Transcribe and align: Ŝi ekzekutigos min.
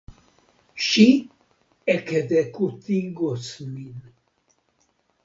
Ŝi 0.85 1.03
ekzekutigos 1.95 3.51
min. 3.75 3.93